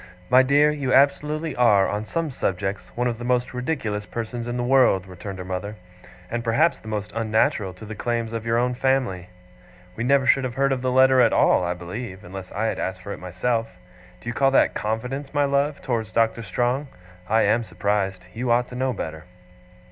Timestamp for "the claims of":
7.85-8.43